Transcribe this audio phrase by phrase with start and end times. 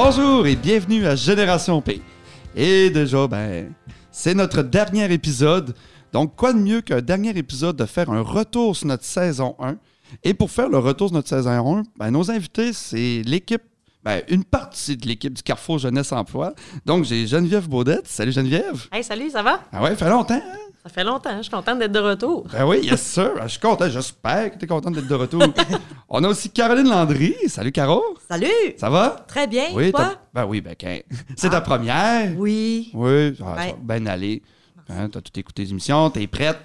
[0.00, 2.00] Bonjour et bienvenue à Génération P.
[2.54, 3.74] Et déjà, ben,
[4.12, 5.74] c'est notre dernier épisode.
[6.12, 9.76] Donc, quoi de mieux qu'un dernier épisode de faire un retour sur notre saison 1?
[10.22, 13.62] Et pour faire le retour sur notre saison 1, ben, nos invités, c'est l'équipe,
[14.04, 16.54] ben, une partie de l'équipe du Carrefour Jeunesse Emploi.
[16.86, 18.06] Donc, j'ai Geneviève Baudette.
[18.06, 18.86] Salut Geneviève.
[18.92, 19.64] Hey, salut, ça va?
[19.72, 20.34] Ah ouais, fait longtemps.
[20.34, 20.67] hein?
[20.82, 22.46] Ça fait longtemps, je suis contente d'être de retour.
[22.52, 23.32] Ben oui, yes sir.
[23.42, 23.88] Je suis content.
[23.90, 25.42] J'espère que tu es contente d'être de retour.
[26.08, 27.34] On a aussi Caroline Landry.
[27.48, 28.02] Salut Caro.
[28.28, 28.46] Salut!
[28.78, 29.24] Ça va?
[29.26, 30.14] Très bien, Oui, toi?
[30.32, 31.00] ben oui, ben qu'un-
[31.36, 32.32] c'est ta première.
[32.36, 32.90] Oui.
[32.94, 33.74] Oui, ça Ouais.
[33.80, 34.40] bien aller.
[34.88, 36.58] Hein, t'as tout écouté les émissions, t'es prête?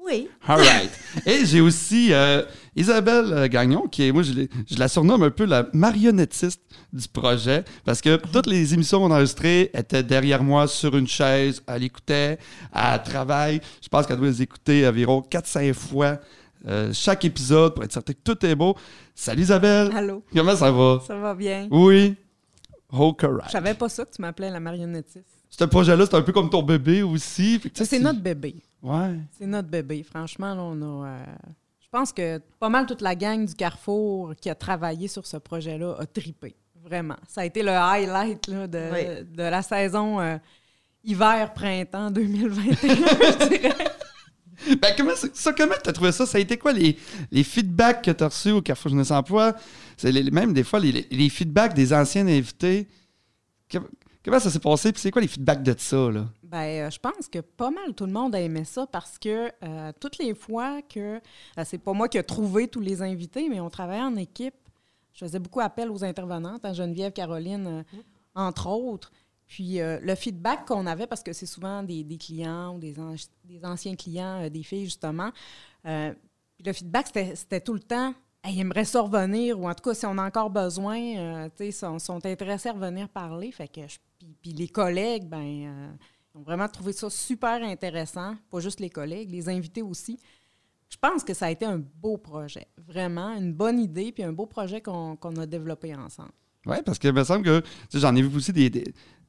[0.00, 0.28] Oui.
[0.48, 0.90] All right.
[1.26, 2.42] Et j'ai aussi euh,
[2.76, 4.32] Isabelle euh, Gagnon, qui est, moi, je,
[4.78, 6.60] la surnomme un peu la marionnettiste
[6.92, 11.06] du projet, parce que toutes les émissions qu'on a enregistrées étaient derrière moi sur une
[11.06, 12.38] chaise, elle écoutait,
[12.74, 13.60] elle travaille.
[13.82, 16.18] Je pense qu'elle doit les écouter environ 4-5 fois
[16.66, 18.74] euh, chaque épisode pour être certain que tout est beau.
[19.14, 19.90] Salut Isabelle.
[19.94, 21.00] Allô, Comment ça va?
[21.06, 21.68] ça va bien?
[21.70, 22.16] Oui.
[22.92, 23.44] Oh, correct.
[23.48, 25.26] Je savais pas ça que tu m'appelais la marionnettiste.
[25.50, 27.60] Ce projet-là, c'est un peu comme ton bébé aussi.
[27.74, 28.56] Ça, c'est notre bébé.
[28.82, 29.14] Ouais.
[29.38, 30.02] C'est notre bébé.
[30.02, 31.06] Franchement, là, on a.
[31.06, 31.24] euh,
[31.96, 35.94] pense que pas mal toute la gang du Carrefour qui a travaillé sur ce projet-là
[35.98, 36.54] a tripé.
[36.82, 37.16] Vraiment.
[37.28, 39.24] Ça a été le highlight là, de, Oui.
[39.36, 40.36] de la saison euh,
[41.04, 43.74] hiver-printemps 2021, je dirais.
[44.80, 46.24] Ben, comment ça, comment t'as trouvé ça?
[46.24, 46.96] Ça a été quoi les,
[47.30, 49.52] les feedbacks que t'as reçus au Carrefour Jeunesse Emploi?
[49.96, 52.88] C'est les- même des fois les, les- feedbacks des anciens invités.
[54.24, 54.90] Comment ça s'est passé?
[54.92, 56.24] Puis c'est quoi les feedbacks de ça, là?
[56.54, 59.50] Ben, euh, je pense que pas mal tout le monde a aimé ça parce que
[59.64, 61.16] euh, toutes les fois que.
[61.16, 64.54] euh, c'est pas moi qui ai trouvé tous les invités, mais on travaillait en équipe.
[65.12, 67.82] Je faisais beaucoup appel aux intervenantes, à Geneviève, Caroline, euh,
[68.36, 69.10] entre autres.
[69.48, 73.00] Puis euh, le feedback qu'on avait, parce que c'est souvent des, des clients ou des,
[73.00, 75.32] an- des anciens clients, des filles, justement.
[75.82, 78.14] puis le feedback, c'était tout le temps.
[78.44, 81.64] Hey, aimerait ça revenir, ou en tout cas, si on a encore besoin, euh, tu
[81.64, 83.50] sais, sont, sont intéressés à revenir parler.
[83.50, 83.80] Fait que
[84.18, 85.92] puis, puis les collègues, ben, euh,
[86.34, 88.34] ont vraiment trouvé ça super intéressant.
[88.50, 90.18] Pas juste les collègues, les invités aussi.
[90.90, 92.66] Je pense que ça a été un beau projet.
[92.76, 96.32] Vraiment, une bonne idée, puis un beau projet qu'on a développé ensemble.
[96.66, 97.62] Oui, parce que il me semble que
[97.92, 98.70] j'en ai vu aussi des.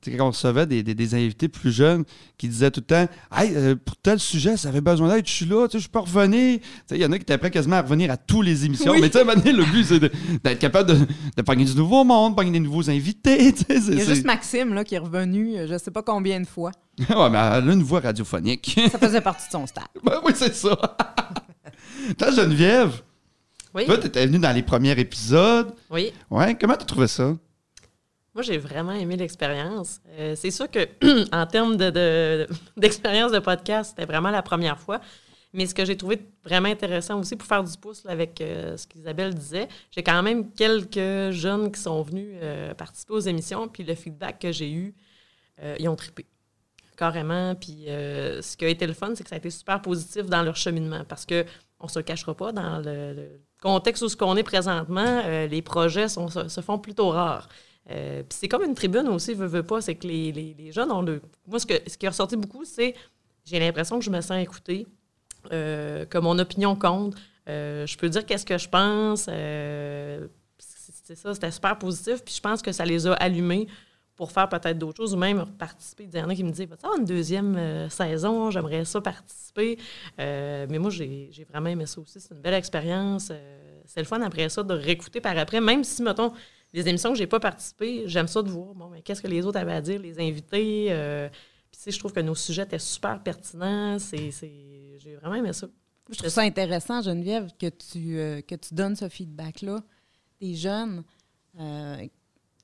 [0.05, 2.03] Quand on recevait des, des, des invités plus jeunes
[2.37, 5.31] qui disaient tout le temps Hey, euh, pour tel sujet, ça avait besoin d'aide, je
[5.31, 6.59] suis là, tu sais, je peux revenir.
[6.59, 8.65] Tu sais, Il y en a qui étaient prêts quasiment à revenir à toutes les
[8.65, 8.91] émissions.
[8.91, 9.01] Oui.
[9.01, 11.05] Mais tu sais, le but, c'est d'être capable de,
[11.37, 13.53] de pogner du nouveau monde, de pogner des nouveaux invités.
[13.53, 16.03] tu Il y a juste Maxime là, qui est revenu, euh, je ne sais pas
[16.03, 16.71] combien de fois.
[16.99, 18.79] ouais, mais elle a une voix radiophonique.
[18.91, 19.83] Ça faisait partie de son stade.
[20.03, 20.77] Ben oui, c'est ça.
[22.17, 23.01] Toi, Geneviève,
[23.73, 25.73] Oui, toi, t'étais venue dans les premiers épisodes.
[25.89, 26.11] oui.
[26.29, 27.35] Ouais, comment t'as trouvé ça?
[28.35, 30.01] Moi, j'ai vraiment aimé l'expérience.
[30.19, 30.89] Euh, c'est sûr que,
[31.33, 32.47] en termes de, de-
[32.77, 34.99] d'expérience de podcast, c'était vraiment la première fois.
[35.53, 38.87] Mais ce que j'ai trouvé vraiment intéressant aussi, pour faire du pouce avec euh, ce
[38.87, 43.85] qu'Isabelle disait, j'ai quand même quelques jeunes qui sont venus euh, participer aux émissions, puis
[43.85, 44.93] le feedback que j'ai eu,
[45.79, 46.25] ils ont trippé.
[46.97, 47.55] Carrément.
[47.55, 50.43] Puis ce qui a été le fun, c'est que ça a été super positif dans
[50.43, 51.45] leur cheminement parce que
[51.79, 56.09] on se le cachera pas, dans le, contexte où ce qu'on est présentement, les projets
[56.09, 57.47] se font plutôt rares.
[57.91, 61.01] Euh, c'est comme une tribune aussi, veut pas, c'est que les, les- les jeunes ont
[61.03, 61.21] le...
[61.47, 62.95] Moi, ce, que, ce qui est ressorti beaucoup, c'est
[63.45, 64.87] j'ai l'impression que je me sens écoutée,
[65.51, 67.15] euh, que mon opinion compte.
[67.47, 69.29] Euh, je peux dire qu'est-ce que je pense.
[71.03, 72.23] c'est ça, c'était super positif.
[72.23, 73.67] Puis je pense que ça les a allumés
[74.15, 76.07] pour faire peut-être d'autres choses ou même participer.
[76.11, 78.49] Il y en a qui me disent Va-tu avoir une deuxième saison?
[78.49, 79.77] J'aimerais ça participer.
[80.17, 82.19] Mais moi, j'ai vraiment aimé ça aussi.
[82.19, 83.31] C'est une belle expérience.
[83.85, 86.33] C'est le fun après ça de réécouter par après, même si, mettons,
[86.75, 89.45] les émissions que j'ai pas participé, j'aime ça de voir, bon, mais qu'est-ce que les
[89.45, 90.87] autres avaient à dire, les invités.
[90.89, 91.29] euh,
[91.71, 93.97] puis, je trouve que nos sujets étaient super pertinents.
[93.97, 95.67] C'est, j'ai vraiment aimé ça.
[96.09, 99.81] Je trouve ça intéressant, Geneviève, que tu, euh, que tu donnes ce feedback-là.
[100.41, 101.03] Des jeunes
[101.59, 102.05] euh,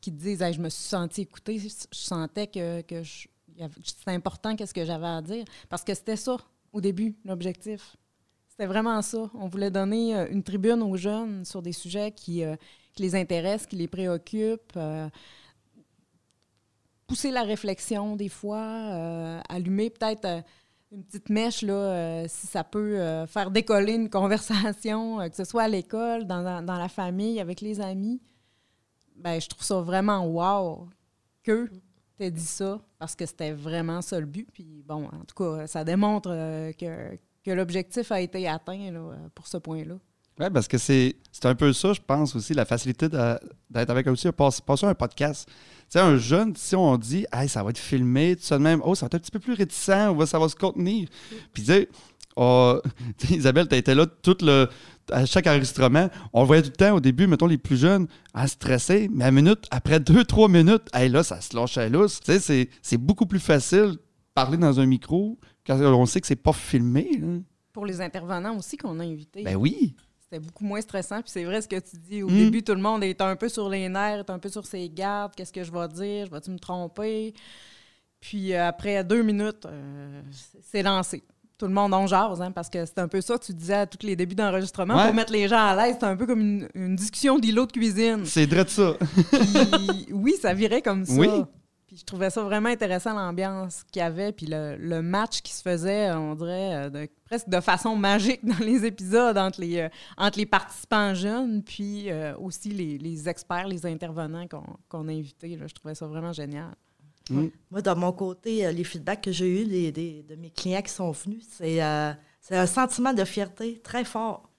[0.01, 4.83] qui disent Je me suis sentie écoutée, je sentais que, que c'était important qu'est-ce que
[4.83, 5.45] j'avais à dire.
[5.69, 6.37] Parce que c'était ça,
[6.73, 7.95] au début, l'objectif.
[8.49, 9.29] C'était vraiment ça.
[9.33, 12.43] On voulait donner une tribune aux jeunes sur des sujets qui,
[12.93, 14.77] qui les intéressent, qui les préoccupent.
[14.77, 15.09] euh,
[17.11, 20.41] pousser la réflexion des fois, euh, allumer peut-être euh,
[20.93, 25.63] une petite mèche, là, euh, si ça peut faire décoller une conversation, que ce soit
[25.63, 28.21] à l'école, dans, dans la famille, avec les amis.
[29.17, 30.87] Ben, je trouve ça vraiment wow
[31.43, 31.67] que
[32.17, 34.47] tu aies dit ça, parce que c'était vraiment ça le but.
[34.53, 36.29] Puis bon, en tout cas, ça démontre
[36.77, 38.93] que, que l'objectif a été atteint
[39.35, 39.95] pour ce point-là.
[40.41, 44.07] Oui, parce que c'est c'est un peu ça, je pense aussi, la facilité d'être avec
[44.07, 45.47] aussi, passer, passer un podcast.
[45.47, 45.53] Tu
[45.89, 48.81] sais, un jeune, si on dit, hey, ça va être filmé, tout ça de même,
[48.83, 51.07] oh, ça va être un petit peu plus réticent, ou ça va se contenir.
[51.53, 51.89] Puis, tu sais,
[52.35, 52.79] oh,
[53.29, 54.67] Isabelle, tu été là tout le,
[55.11, 58.47] à chaque enregistrement, on voyait tout le temps au début, mettons les plus jeunes, à
[58.47, 62.19] stresser, mais à minute, après deux, trois minutes, hey, là, ça se lâche à l'os.
[62.21, 63.99] Tu sais, c'est- c'est beaucoup plus facile de
[64.33, 67.09] parler dans un micro quand on sait que c'est pas filmé.
[67.19, 67.27] là.
[67.73, 69.43] Pour les intervenants aussi qu'on a invités.
[69.43, 69.95] Ben oui.
[70.31, 71.21] C'était beaucoup moins stressant.
[71.21, 72.23] Puis c'est vrai ce que tu dis.
[72.23, 72.37] Au Mm.
[72.37, 74.87] début, tout le monde est un peu sur les nerfs, est un peu sur ses
[74.89, 75.33] gardes.
[75.35, 76.25] Qu'est-ce que je vais dire?
[76.27, 77.33] Je vais-tu me tromper?
[78.21, 80.21] Puis euh, après deux minutes, euh,
[80.71, 81.21] c'est lancé.
[81.57, 83.73] Tout le monde en jase, hein, parce que c'est un peu ça que tu disais
[83.73, 84.95] à tous les débuts d'enregistrement.
[84.95, 85.05] Ouais.
[85.07, 87.71] Pour mettre les gens à l'aise, c'est un peu comme une, une discussion d'îlot de
[87.73, 88.25] cuisine.
[88.25, 88.93] C'est vrai de ça.
[89.31, 91.13] Puis oui, ça virait comme ça.
[91.13, 91.27] Oui.
[91.91, 95.51] Puis je trouvais ça vraiment intéressant, l'ambiance qu'il y avait, puis le, le match qui
[95.51, 99.77] se faisait, on dirait, euh, de- presque de façon magique dans les épisodes entre les,
[99.79, 105.09] euh, entre les participants jeunes, puis euh, aussi les, les experts, les intervenants qu'on qu'on
[105.09, 105.57] a invités.
[105.57, 105.67] là.
[105.67, 106.73] Je trouvais ça vraiment génial.
[107.69, 110.81] Moi, de mon côté, euh, les feedbacks que j'ai eus des, des- de mes clients
[110.81, 114.49] qui sont venus, c'est euh, c'est un sentiment de fierté très fort.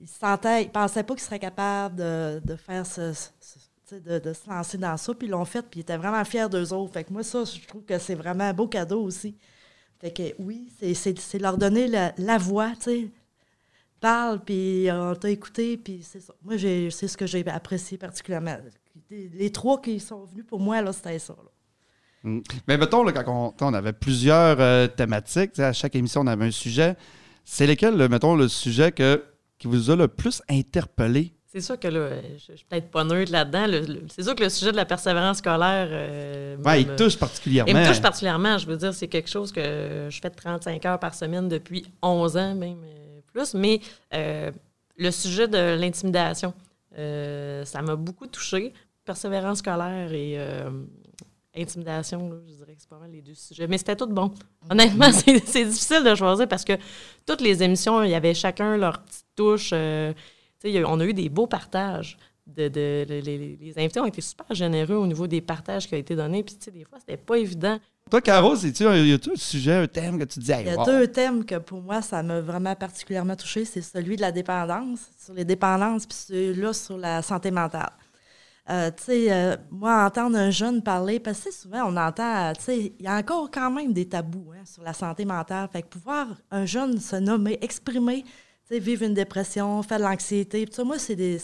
[0.00, 3.12] Ils se sentaient, ils pensaient pas qu'ils seraient capables de, de faire ce,
[3.94, 6.72] de, se lancer dans ça, puis ils l'ont fait, puis ils étaient vraiment fiers d'eux
[6.72, 6.92] autres.
[6.92, 9.34] Fait que moi, ça, je trouve que c'est vraiment un beau cadeau aussi.
[10.00, 13.08] Fait que oui, c'est- leur donner la, la voix, tu sais.
[14.00, 16.32] Parle, puis on t'a écouté, puis c'est ça.
[16.42, 18.56] Moi, c'est ce que j'ai apprécié particulièrement.
[19.10, 21.34] Les, trois qui sont venus pour moi, là, c'était ça.
[21.36, 21.50] là.
[22.30, 22.40] Mm.
[22.66, 26.46] Mais mettons, là, quand on, on avait plusieurs euh, thématiques, à chaque émission, on avait
[26.46, 26.96] un sujet.
[27.44, 29.22] C'est lequel, le- mettons, le sujet que,
[29.58, 31.34] qui vous a le plus interpellé?
[31.52, 33.66] C'est sûr que là, je, je suis peut-être pas neutre là-dedans.
[34.08, 35.88] C'est sûr que le sujet de la persévérance scolaire.
[35.90, 37.70] euh, Ouais, me- il touche particulièrement.
[37.72, 38.56] Il me touche particulièrement.
[38.58, 41.84] Je veux dire, c'est quelque chose que je fais de 35 heures par semaine depuis
[42.02, 43.54] 11 ans, même euh, plus.
[43.54, 43.80] Mais
[44.14, 44.52] euh,
[44.96, 46.54] le sujet de l'intimidation,
[46.96, 48.72] euh, ça m'a beaucoup touché.
[49.04, 50.70] Persévérance scolaire et euh,
[51.56, 53.66] intimidation, là, je dirais que c'est pas mal les deux sujets.
[53.66, 54.32] Mais c'était tout bon.
[54.70, 56.74] Honnêtement, c'est c'est difficile de choisir parce que
[57.26, 59.70] toutes les émissions, il y avait chacun leur petite touche.
[59.72, 60.12] euh,
[60.60, 62.16] tu sais, a- on a eu des beaux partages.
[62.46, 66.16] De, de- les, invités ont été super généreux au niveau des partages qui ont été
[66.16, 66.42] donnés.
[66.42, 67.78] Puis, tu sais, des fois, c'était pas évident.
[68.10, 70.66] Toi, Caro, c'est-tu un, y a-tu un sujet, un thème que tu dis, hey, Il
[70.66, 70.84] y a wow?
[70.84, 73.64] deux thèmes que pour moi, ça m'a vraiment particulièrement touché.
[73.64, 77.92] C'est celui de la dépendance, sur les dépendances, puis celui-là sur la santé mentale.
[78.68, 82.52] Euh, tu sais, euh, moi, entendre un jeune parler, parce que souvent, on entend, euh,
[82.54, 85.68] tu sais, il y a encore quand même des tabous hein, sur la santé mentale.
[85.72, 88.24] Fait que pouvoir un jeune se nommer, exprimer,
[88.78, 90.68] vivre une dépression, faire de l'anxiété.
[90.84, 91.38] Moi, c'est des,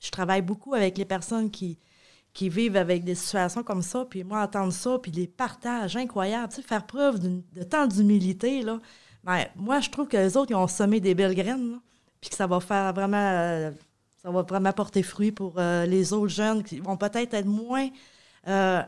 [0.00, 1.78] je travaille beaucoup avec les personnes qui,
[2.32, 6.52] qui vivent avec des situations comme ça, puis moi, entendre ça, puis les partages incroyables,
[6.52, 8.80] faire preuve de tant d'humilité, là.
[9.22, 11.80] Ben, moi, je trouve que les autres, ils ont semé des belles graines,
[12.20, 13.16] puis que ça va faire vraiment...
[13.16, 13.70] euh,
[14.22, 17.88] ça va vraiment porter fruit pour euh, les autres jeunes qui vont peut-être être moins
[18.48, 18.82] euh,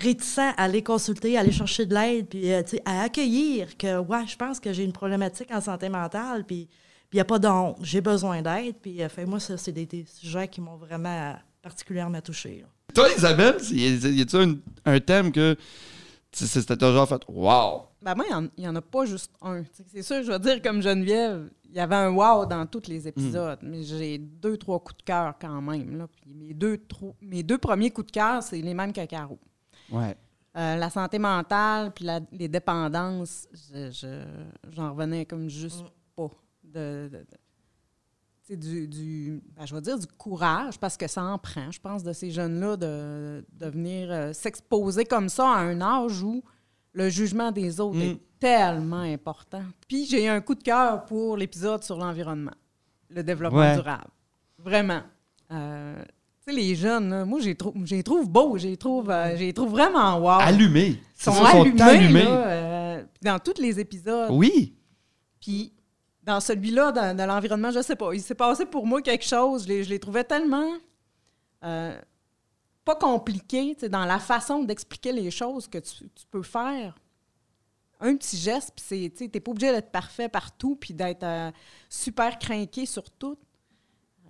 [0.00, 4.26] réticents à aller consulter, à aller chercher de l'aide, puis euh, à accueillir que, ouais,
[4.26, 6.68] je pense que j'ai une problématique en santé mentale, puis
[7.12, 9.72] il n'y a pas de honte, j'ai besoin d'aide, puis euh, fait, moi, ça, c'est
[9.72, 11.32] des, des sujets qui m'ont vraiment euh,
[11.62, 12.62] particulièrement touchée.
[12.62, 12.68] là.
[12.94, 14.54] Toi, Isabelle, y a-tu un,
[14.84, 15.56] un thème que
[16.32, 17.82] c'était genre fait, wow!
[18.02, 18.24] Ben moi,
[18.56, 19.62] il n'y en, a pas juste un.
[19.92, 23.06] C'est sûr, je vais dire comme Geneviève, il y avait un wow dans tous les
[23.06, 25.98] épisodes, mais j'ai deux, trois coups de cœur quand même.
[25.98, 26.06] Là.
[26.08, 26.80] Puis mes, deux,
[27.20, 29.38] mes deux premiers coups de cœur, c'est les mêmes que Caro.
[29.92, 30.16] Ouais.
[30.56, 35.84] Euh, la santé mentale puis la- les dépendances, je- je- j'en revenais comme juste
[36.16, 36.28] pas.
[36.64, 37.24] De, de- de-
[38.44, 41.70] tu sais, du, du- ben, je vais dire du courage, parce que ça en prend,
[41.70, 46.22] je pense, de ces jeunes-là de, de venir euh, s'exposer comme ça à un âge
[46.22, 46.42] où
[46.92, 48.02] le jugement des autres Mm.
[48.02, 49.62] est tellement important.
[49.86, 52.54] Puis j'ai un coup de cœur pour l'épisode sur l'environnement,
[53.08, 53.76] le développement Ouais.
[53.76, 54.10] durable.
[54.58, 55.02] Vraiment.
[55.52, 56.02] Euh,
[56.50, 59.52] sais, les jeunes, là, moi, je les trouve, beaux, je les trouve, euh, je les
[59.52, 60.40] trouve vraiment wow.
[60.40, 61.00] Allumé.
[61.18, 62.24] Ils sont allumés, allumés.
[62.24, 64.30] là, euh, dans tous les épisodes.
[64.30, 64.74] Oui.
[65.40, 65.72] Puis
[66.22, 69.64] dans celui-là, dans, dans l'environnement, je sais pas, il s'est passé pour moi quelque chose.
[69.64, 70.72] Je les, je les trouvais tellement
[71.64, 71.98] euh,
[72.84, 76.98] pas compliqués tu sais, dans la façon d'expliquer les choses que tu, tu peux faire.
[78.02, 81.52] Un petit geste, puis tu n'es pas obligé d'être parfait partout, puis d'être
[81.90, 83.36] super craqué sur tout.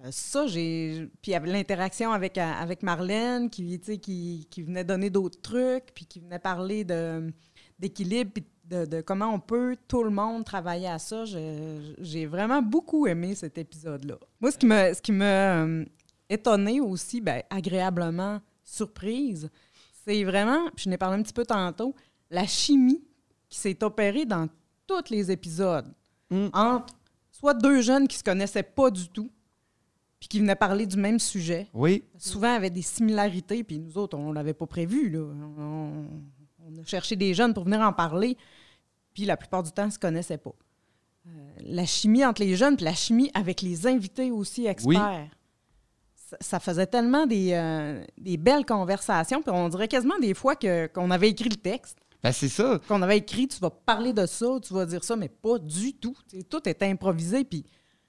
[0.05, 1.09] Euh, ça, j'ai.
[1.23, 5.41] Puis il y avait l'interaction avec, euh, avec Marlène qui, qui, qui venait donner d'autres
[5.41, 7.33] trucs, puis qui venait parler de,
[7.79, 11.25] d'équilibre, puis de, de comment on peut, tout le monde, travailler à ça.
[11.25, 14.17] J'ai vraiment beaucoup aimé cet épisode-là.
[14.41, 15.85] Moi, ce qui me, ce qui m'a euh,
[16.29, 19.51] étonné aussi, ben, agréablement surprise,
[20.05, 21.95] c'est vraiment, puis je n'ai parlé un petit peu tantôt,
[22.31, 23.03] la chimie
[23.49, 24.49] qui s'est opérée dans
[24.87, 25.93] tous les épisodes
[26.31, 26.49] Mm.
[26.53, 26.95] entre
[27.33, 29.31] soit deux jeunes qui se connaissaient pas du tout,
[30.21, 32.05] puis qui venaient parler du même sujet, Oui.
[32.19, 35.09] souvent avaient des similarités, puis nous autres, on l'avait pas prévu.
[35.11, 35.21] Là.
[35.59, 36.05] On,
[36.69, 38.37] on a cherché des jeunes pour venir en parler,
[39.15, 40.53] puis la plupart du temps, ils ne se connaissaient pas.
[41.65, 45.29] la chimie entre les jeunes, puis la chimie avec les invités aussi experts.
[46.15, 50.55] Ça, ça faisait tellement des, euh, des belles conversations, puis on dirait quasiment des fois
[50.55, 51.99] que, qu'on avait écrit le texte.
[52.23, 52.79] Ben, c'est ça.
[52.87, 55.95] Qu'on avait écrit, tu vas parler de ça, tu vas dire ça, mais pas du
[55.95, 56.15] tout.
[56.29, 57.65] T'sais, tout était improvisé, puis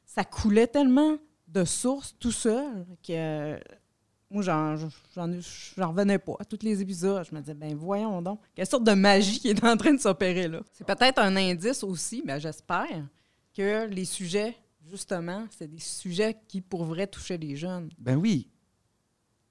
[0.06, 1.16] ça coulait tellement
[1.52, 3.60] de sources tout seul que
[4.32, 4.78] moi, j'en,
[5.14, 5.30] j'en,
[5.78, 7.26] j'en revenais pas à tous les épisodes.
[7.30, 10.00] Je me disais, ben voyons donc, quelle sorte de magie qui est en train de
[10.00, 10.62] s'opérer là.
[10.72, 13.06] C'est peut-être un indice aussi, mais j'espère,
[13.54, 14.56] que les sujets,
[14.90, 17.90] justement, c'est des sujets qui pourraient toucher les jeunes.
[17.98, 18.48] Ben oui.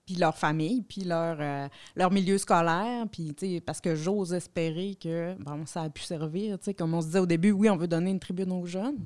[0.07, 4.33] Puis leur famille, puis leur, euh, leur milieu scolaire, puis, tu sais, parce que j'ose
[4.33, 7.53] espérer que, bon, ça a pu servir, tu sais, comme on se disait au début,
[7.53, 8.99] oui, on veut donner une tribune aux jeunes,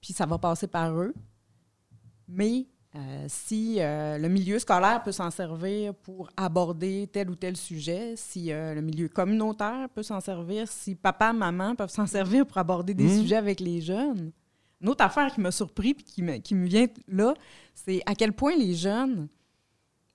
[0.00, 1.12] puis ça va passer par eux,
[2.30, 7.56] mais euh, si euh, le milieu scolaire peut s'en servir pour aborder tel ou tel
[7.56, 12.46] sujet, si euh, le milieu communautaire peut s'en servir, si papa, maman peuvent s'en servir
[12.46, 13.20] pour aborder des Mmh.
[13.20, 14.32] sujets avec les jeunes.
[14.80, 17.34] Une autre affaire qui m'a surpris et qui me, qui me vient là,
[17.74, 19.28] c'est à quel point les jeunes,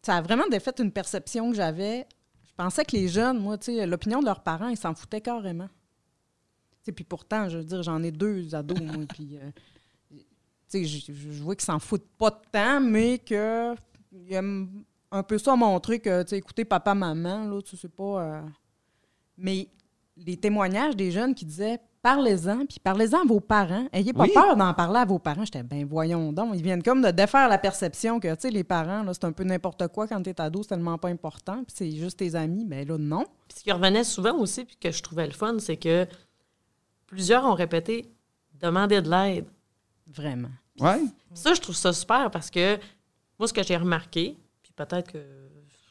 [0.02, 2.06] ça a vraiment défait une perception que j'avais.
[2.46, 5.22] Je pensais que les jeunes, moi, tu sais, l'opinion de leurs parents, ils s'en foutaient
[5.22, 5.70] carrément.
[6.84, 9.40] Puis pourtant, je veux dire, j'en ai deux ados, moi, puis
[10.84, 13.74] je, je- je vois qu'ils s'en foutent pas de temps, mais que
[14.12, 17.88] ils aiment un peu ça montrer que, tu sais, écoutez, papa, maman, là, tu sais
[17.90, 18.22] pas.
[18.24, 18.42] euh,
[19.38, 19.68] Mais
[20.18, 23.88] les témoignages des jeunes qui disaient parlez-en, puis parlez-en à vos parents.
[23.92, 24.32] Ayez pas Oui.
[24.34, 25.44] peur d'en parler à vos parents.
[25.44, 26.52] J'étais, ben voyons donc.
[26.54, 29.32] Ils viennent comme de défaire la perception que, tu sais, les parents, là, c'est un
[29.32, 32.64] peu n'importe quoi quand t'es ado, c'est tellement pas important, puis c'est juste tes amis.
[32.64, 33.24] Ben là, non.
[33.48, 36.06] Puis ce qui revenait souvent aussi, puis que je trouvais le fun, c'est que
[37.08, 38.12] plusieurs ont répété
[38.54, 39.48] demander de l'aide.
[40.08, 40.50] Vraiment.
[40.80, 41.02] Ouais.
[41.34, 42.78] Ça, je trouve ça super parce que
[43.40, 45.20] moi, ce que j'ai remarqué, puis peut-être que,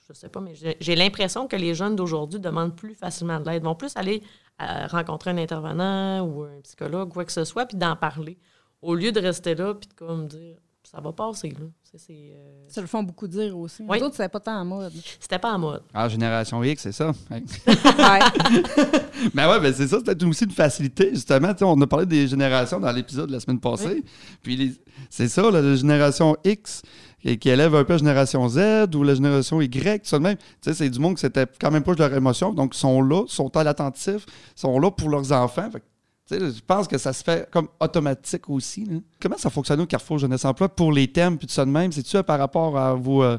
[0.08, 3.62] je sais pas, mais j'ai- l'impression que les jeunes d'aujourd'hui demandent plus facilement de l'aide,
[3.62, 4.22] vont plus aller
[4.62, 8.38] euh, rencontrer un intervenant ou un psychologue, quoi que ce soit, puis d'en parler,
[8.82, 10.56] au lieu de rester là, puis de comme dire,
[10.90, 11.66] ça va passer, là.
[11.82, 13.84] C'est- c'est, euh, Ça le font beaucoup dire aussi.
[13.88, 13.98] Oui.
[13.98, 14.92] Les autres, c'est pas tant en mode.
[15.20, 15.82] C'était pas en mode.
[15.94, 17.12] Ah, Génération X, c'est ça.
[17.30, 17.42] Ouais.
[17.66, 18.18] Ouais.
[19.34, 21.52] Ben ouais, ben c'est ça, c'est peut-être aussi une facilité, justement.
[21.62, 24.04] On a parlé des générations dans l'épisode de la semaine passée.
[24.42, 24.72] Puis les-
[25.08, 26.82] c'est ça, là, la génération X
[27.22, 30.24] qui, qui élève un peu la génération Z ou la génération Y, tout ça de
[30.24, 30.36] même.
[30.36, 32.78] Tu sais, c'est du monde qui s'était quand même proche de leur émotion, donc ils
[32.78, 35.70] sont là, sont à l'attentif, sont là pour leurs enfants.
[35.70, 35.84] Fait que,
[36.30, 38.86] je pense que ça se fait comme automatique aussi.
[39.20, 41.92] Comment ça fonctionne au Carrefour Jeunesse Emploi pour les thèmes puis tout ça de même?
[41.92, 43.38] C'est-tu euh, par rapport à vos, euh,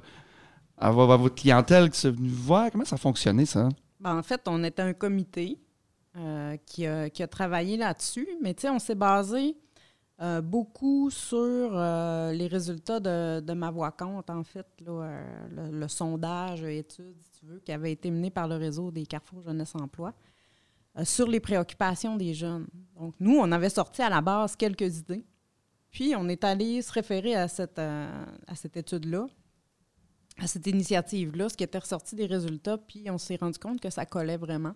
[0.78, 2.70] à, à votre clientèle qui s'est venue voir?
[2.72, 3.70] Comment ça fonctionnait, ça?
[4.00, 5.58] Ben, en fait, on était un comité
[6.18, 9.58] euh, qui, a, qui a travaillé là-dessus, mais on s'est basé
[10.22, 16.64] euh, beaucoup sur les résultats de, de ma voix compte, en fait, le, le sondage,
[16.64, 20.14] étude, si tu veux, qui avait été mené par le réseau des Carrefour Jeunesse Emploi
[21.04, 22.68] sur les préoccupations des jeunes.
[22.98, 25.26] Donc, nous, on avait sorti à la base quelques idées,
[25.92, 29.28] puis on est allé se référer à cette, euh, à cette étude-là,
[30.38, 33.90] à cette initiative-là, ce qui était ressorti des résultats, puis on s'est rendu compte que
[33.90, 34.76] ça collait vraiment.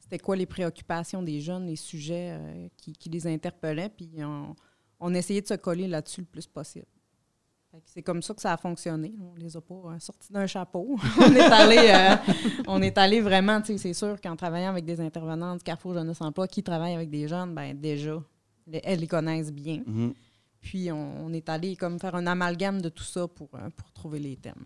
[0.00, 4.10] C'était quoi les préoccupations des jeunes, les sujets euh, qui, les interpellaient, puis
[5.00, 6.86] on essayait de se coller là-dessus le plus possible.
[7.86, 9.12] C'est comme ça que ça a fonctionné.
[9.20, 10.96] On les a pas euh, sortis d'un chapeau.
[11.18, 12.32] on est allé, euh,
[12.68, 15.94] on est allé vraiment, tu sais, c'est sûr qu'en travaillant avec des intervenants du Carrefour
[15.94, 18.22] Jeunesse Emploi qui travaillent avec des jeunes, ben déjà,
[18.66, 19.82] les- elles les connaissent bien.
[19.86, 20.14] Mhm.
[20.60, 23.92] Puis on, on est allé comme faire un amalgame de tout ça pour, euh, pour
[23.92, 24.64] trouver les thèmes.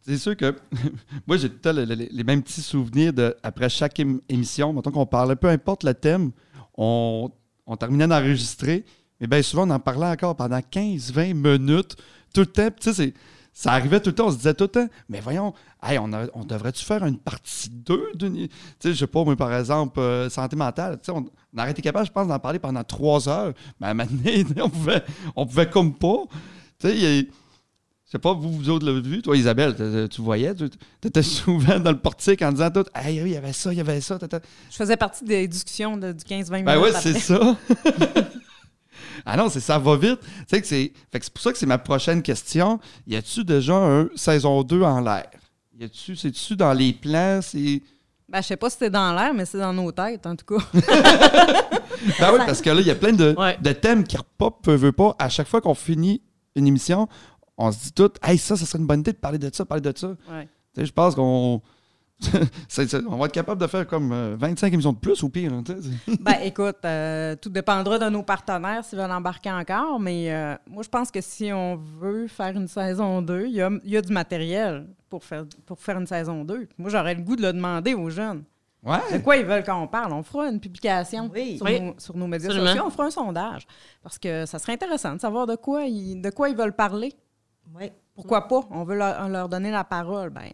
[0.00, 0.54] C'est sûr que
[1.26, 4.72] moi, j'ai tout le le- les mêmes petits souvenirs de, après chaque ém- émission.
[4.72, 6.30] Mettons qu'on parlait, peu importe le thème,
[6.76, 7.30] on,
[7.66, 8.84] on terminait d'enregistrer,
[9.20, 11.96] mais bien souvent, on en parlait encore pendant 15-20 minutes,
[12.34, 12.68] tout le temps.
[12.80, 13.14] Tu sais,
[13.52, 16.12] ça arrivait tout le temps, on se disait tout le temps, mais voyons, hey, on,
[16.12, 18.34] a- on devrait-tu faire une partie 2 d'une.
[18.48, 20.98] Tu sais, je sais pas, moi, par exemple, euh, santé mentale.
[20.98, 21.24] Tu sais, on,
[21.56, 24.10] on aurait été capable, je pense, d'en parler pendant trois heures, mais à un moment
[24.10, 25.04] donné, on pouvait,
[25.36, 26.22] on pouvait comme pas.
[26.80, 27.28] Tu sais, il
[28.06, 29.22] je sais pas, vous, vous autres l'avez vu.
[29.22, 30.68] Toi, Isabelle, tu voyais, tu
[31.02, 33.78] étais souvent dans le portique en disant tout, hey, oui, il y avait ça, il
[33.78, 34.18] y avait ça.
[34.70, 36.64] Je faisais partie des discussions de- du 15-20 minutes.
[36.66, 37.00] Ben ouais, après.
[37.00, 37.56] c'est ça.
[39.26, 40.20] ah non, c'est ça va vite.
[40.20, 40.92] Tu sais que c'est.
[41.12, 42.78] Fait que c'est pour ça que c'est ma prochaine question.
[43.06, 45.28] Y a-tu déjà un saison 2 en l'air?
[45.78, 47.40] Y a-tu, c'est-tu dans les plans?
[47.42, 47.82] C'est.
[48.28, 50.46] Ben, je sais pas si c'est dans l'air, mais c'est dans nos têtes, en tout
[50.56, 50.64] cas.
[52.18, 53.56] Ben oui, parce que là, il y a plein de, Ouais.
[53.60, 55.14] de thèmes qui repopent, peu, veut pas.
[55.18, 56.20] À chaque fois qu'on finit
[56.54, 57.08] une émission,
[57.56, 59.64] on se dit tout, hey, ça, ça serait une bonne idée de parler de ça,
[59.64, 60.08] parler de ça.
[60.30, 60.48] Ouais.
[60.74, 61.62] Tu sais, je pense qu'on.
[63.08, 65.52] on va être capable de faire comme euh, 25 émissions de plus au pire.
[65.52, 65.62] hein.
[66.20, 70.82] Ben, écoute, euh, tout dépendra de nos partenaires s'ils veulent embarquer encore, mais euh, moi,
[70.82, 73.96] je pense que si on veut faire une saison 2, il y a, il y
[73.96, 76.68] a du matériel pour faire, pour faire une saison 2.
[76.78, 78.44] Moi, j'aurais le goût de le demander aux jeunes.
[78.82, 78.98] Ouais.
[79.12, 80.12] De quoi ils veulent qu'on parle?
[80.12, 81.56] On fera une publication Oui.
[81.56, 81.80] sur, Oui.
[81.80, 82.70] Nos, sur nos médias Absolument.
[82.70, 82.84] sociaux.
[82.86, 83.66] On fera un sondage.
[84.02, 87.12] Parce que ça serait intéressant de savoir de quoi ils, de quoi ils veulent parler.
[87.74, 87.90] Oui.
[88.14, 88.60] Pourquoi pas?
[88.70, 90.28] On veut leur, leur donner la parole.
[90.30, 90.50] Ben,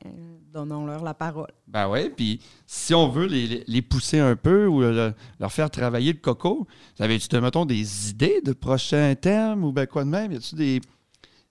[0.52, 1.50] donnons-leur la parole.
[1.69, 5.52] Ben ouais, puis si on veut les, les- les pousser un peu ou le- leur
[5.52, 6.66] faire travailler le coco,
[6.99, 10.33] avez-tu, mettons, des idées de prochains thèmes ou ben quoi de même?
[10.33, 10.80] Y a-tu des,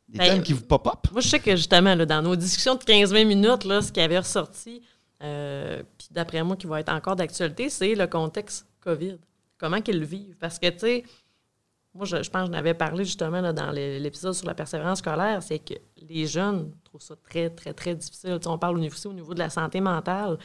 [0.10, 1.12] des Ben, thèmes qui vous pop-up?
[1.12, 4.01] Moi, je sais que justement, là, dans nos discussions de 15-20 minutes, là, ce qui
[4.01, 4.82] avait ressorti,
[5.24, 9.18] euh, puis d'après moi, qui va être encore d'actualité, c'est le contexte COVID.
[9.58, 10.36] Comment qu'ils le vivent?
[10.39, 11.03] Parce que, tu sais,
[11.93, 14.53] moi, je, je pense que j'en avais parlé justement là, dans l'é- l'épisode sur la
[14.53, 18.38] persévérance scolaire, c'est que les jeunes trouvent ça très, très, très difficile.
[18.38, 20.38] Tu sais, on parle au niveau, aussi au niveau de la santé mentale.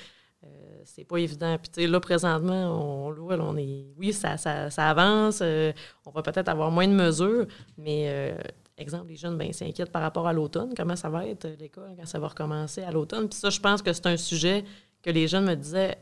[0.45, 1.57] euh, c'est pas évident.
[1.59, 3.95] Puis, tu sais, là, présentement, on, on est.
[3.97, 5.41] Oui, ça, ça, ça avance.
[5.43, 5.73] euh,
[6.07, 7.47] on va peut-être avoir moins de mesures,
[7.79, 8.37] mais euh,
[8.77, 10.73] exemple, les jeunes ben, s'inquiètent par rapport à l'automne.
[10.77, 13.29] Comment ça va être, euh, l'école, quand ça va recommencer à l'automne?
[13.29, 14.65] Puis ça, je pense que c'est un sujet
[15.03, 15.97] que les jeunes me disaient,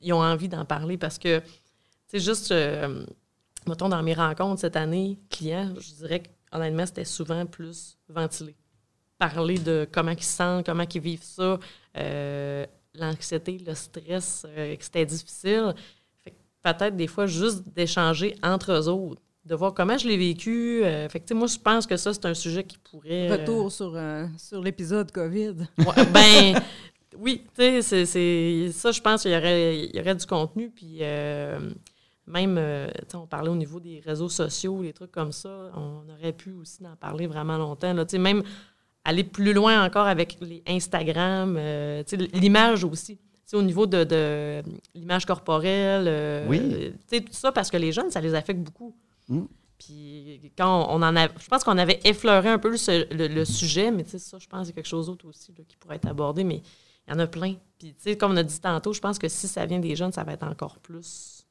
[0.00, 1.42] ils ont envie d'en parler parce que,
[2.06, 2.52] c'est juste,
[3.68, 8.54] mettons, dans mes rencontres cette année, clients, je dirais qu'honnêtement, c'était souvent plus ventilé.
[9.18, 11.58] Parler de comment ils se sentent, comment ils vivent ça,
[11.96, 15.74] euh, l'anxiété, le stress, euh, que c'était difficile.
[16.22, 20.16] Fait que peut-être des fois juste d'échanger entre eux autres, de voir comment je l'ai
[20.16, 20.82] vécu.
[20.84, 23.30] Euh, fait que, moi, je pense que ça, c'est un sujet qui pourrait.
[23.30, 23.96] euh, Retour sur,
[24.38, 25.54] sur l'épisode COVID.
[25.78, 26.60] Ouais, ben,
[27.18, 30.26] oui, tu sais, c'est- c'est ça, je pense qu'il y aurait, il y aurait du
[30.26, 30.70] contenu.
[30.70, 30.98] Puis
[32.26, 35.70] même, euh, on parlait au niveau des réseaux sociaux, des trucs comme ça.
[35.76, 37.92] On aurait pu aussi en parler vraiment longtemps.
[37.92, 38.42] Là, même
[39.04, 42.02] aller plus loin encore avec les Instagram, euh,
[42.32, 43.18] l'image aussi.
[43.52, 44.62] Au niveau de, de
[44.96, 46.06] l'image corporelle.
[46.08, 46.58] euh, Oui.
[46.60, 48.96] tu sais, tout ça, parce que les jeunes, ça les affecte beaucoup.
[49.28, 49.42] Mm.
[49.78, 53.44] Puis quand on en a, je pense qu'on avait effleuré un peu le, le- le
[53.44, 56.08] sujet, mais ça, je pense que c'est quelque chose d'autre aussi là, qui pourrait être
[56.08, 56.62] abordé, mais
[57.06, 57.54] il y en a plein.
[57.78, 59.94] Puis tu sais, comme on a dit tantôt, je pense que si ça vient des
[59.94, 61.43] jeunes, ça va être encore plus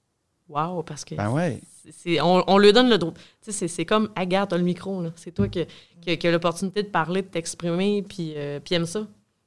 [0.53, 1.59] wow, parce que Ben ouais.
[1.83, 3.13] c'est- c'est- on, on lui donne le droit.
[3.13, 5.09] Tu sais, c'est- c'est comme, Agathe, t'as le micro, là.
[5.15, 5.65] C'est toi qui,
[6.01, 9.01] qui, qui as l'opportunité de parler, de t'exprimer, puis, euh, puis aime ça.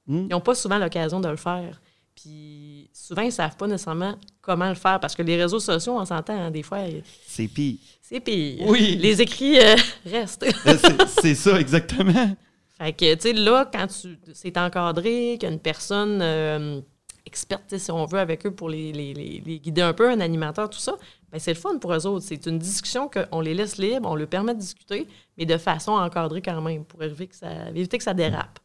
[0.06, 0.16] Mm.
[0.18, 1.80] Ils n'ont pas souvent l'occasion de le faire.
[2.14, 5.98] Puis souvent, ils ne savent pas nécessairement comment le faire, parce que les réseaux sociaux,
[5.98, 6.78] on s'entend, hein, des fois,
[7.26, 7.76] C'est pire.
[8.00, 8.64] c'est pire.
[8.66, 8.96] Oui.
[9.00, 10.44] Les écrits euh, restent.
[10.44, 12.34] Euh, c'est- C'est ça, exactement.
[12.78, 16.80] fait que, tu sais, là, quand tu c'est encadré, qu'il y a une personne euh,
[17.26, 20.20] experte, si on veut, avec eux pour les, les- les- les guider un peu, un
[20.20, 20.96] animateur, tout ça,
[21.30, 22.24] ben c'est le fun pour eux autres.
[22.24, 25.92] C'est une discussion qu'on les laisse libres, on leur permet de discuter, mais de façon
[25.92, 28.58] encadrée quand même, pour éviter que ça, éviter que ça dérape.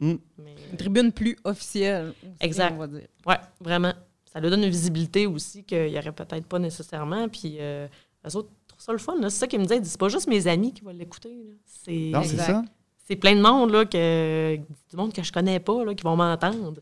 [0.00, 0.14] Mm.
[0.38, 2.12] Mais, Une tribune plus officielle.
[2.22, 2.74] aussi, Exact.
[2.74, 3.06] On va dire.
[3.26, 3.92] ouais, vraiment.
[4.32, 7.28] Ça leur donne une visibilité aussi qu'il n'y aurait peut-être pas nécessairement.
[7.28, 7.86] Puis, euh,
[8.26, 9.16] eux autres trouvent ça le fun.
[9.18, 9.30] là.
[9.30, 9.80] C'est ça qu'ils me disaient.
[9.82, 11.30] C'est pas juste mes amis qui vont l'écouter.
[11.30, 11.54] là.
[11.64, 12.46] C'est Non, c'est Exact.
[12.46, 12.64] ça.
[13.08, 16.16] c'est plein de monde, là, que, du monde que je connais pas, là, qui vont
[16.16, 16.80] m'entendre.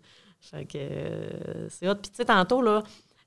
[0.51, 1.97] Fait que euh, c'est hot.
[1.97, 2.83] Puis, tu sais, tantôt, là,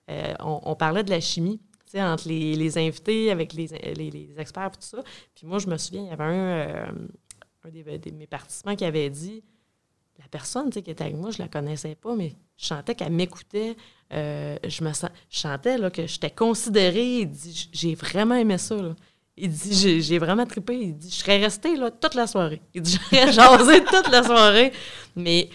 [0.10, 4.12] euh, on, parlait de la chimie, tu sais, entre les, les invités, avec les, les,
[4.12, 5.04] les experts, et tout ça.
[5.36, 6.86] Puis moi, je me souviens, il y avait un, euh,
[7.66, 9.44] un mes participants qui avait dit
[10.20, 12.96] la personne tu sais, qui était avec moi, je la connaissais pas, mais je sentais
[12.96, 13.76] qu'elle m'écoutait.
[14.14, 15.12] Euh, je me sens,
[15.44, 17.20] là, que j'étais considérée.
[17.20, 18.76] Il dit J'ai vraiment aimé ça.
[18.76, 18.96] Là.
[19.36, 20.76] Il dit J'ai vraiment trippé.
[20.80, 22.62] Il dit Je serais restée là, toute la soirée.
[22.74, 24.72] Il dit J'aurais jasé toute la soirée.
[25.16, 25.50] Mais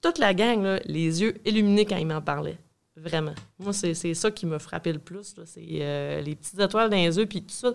[0.00, 2.58] toute la gang, là, les yeux illuminés quand il m'en parlait.
[2.96, 3.34] Vraiment.
[3.60, 5.36] Moi, c'est c'est ça qui m'a frappé le plus.
[5.36, 5.44] là.
[5.46, 7.72] C'est euh, les petites étoiles dans les yeux, puis tout ça.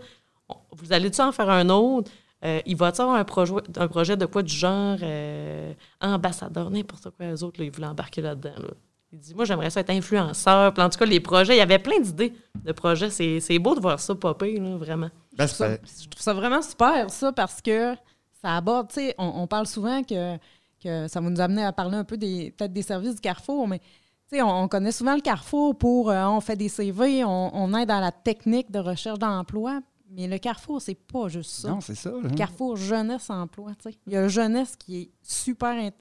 [0.50, 2.12] On- vous allez-tu en faire un autre?
[2.44, 7.10] Euh, il va-tu avoir un projet, un projet de quoi du genre euh, ambassadeur, n'importe
[7.12, 8.56] quoi, eux autres, là, ils voulaient embarquer là-dedans.
[8.60, 8.70] là.
[9.14, 10.74] Il dit, moi, j'aimerais ça être influenceur.
[10.74, 12.34] Puis en tout cas, les projets, il y avait plein d'idées
[12.66, 13.10] de projets.
[13.12, 15.10] C'est c'est beau de voir ça popper, là, vraiment.
[15.38, 17.94] Ben, Je trouve, c'est- ça, je trouve ça vraiment super, ça, parce que
[18.42, 20.36] ça aborde, tu sais, on, on parle souvent que,
[20.84, 23.68] que ça va nous amener à parler un peu des peut-être des services du Carrefour,
[23.68, 27.24] mais tu sais, on, on connaît souvent le Carrefour pour, euh, on fait des CV,
[27.24, 31.50] on, on aide dans la technique de recherche d'emploi, mais le Carrefour, c'est pas juste
[31.52, 31.70] ça.
[31.70, 32.12] Non, c'est ça.
[32.12, 32.30] là.
[32.36, 33.98] Carrefour Jeunesse Emploi, tu sais.
[34.08, 35.92] Il y a le jeunesse qui est super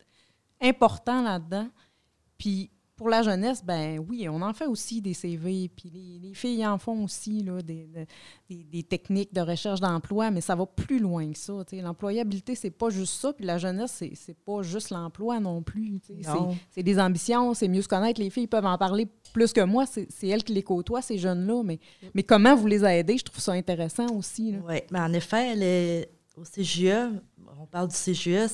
[0.60, 1.68] important là-dedans.
[2.38, 2.70] Puis
[3.02, 6.64] pour la jeunesse, ben oui, on en fait aussi des CV, puis les, les filles
[6.64, 8.06] en font aussi, là, des, de-
[8.48, 11.52] des, des techniques de recherche d'emploi, mais ça va plus loin que ça.
[11.72, 15.98] L'employabilité, c'est pas juste ça, puis la jeunesse, c'est, pas juste l'emploi non plus.
[16.70, 18.20] C'est, des ambitions, c'est mieux se connaître.
[18.20, 21.62] Les filles peuvent en parler plus que moi, c'est, elles qui les côtoient, ces jeunes-là,
[21.64, 21.80] mais,
[22.14, 24.54] mais comment vous les aidez, je trouve ça intéressant aussi.
[24.68, 27.10] Oui, mais en effet, les- au CGE,
[27.62, 28.48] on parle du CGE,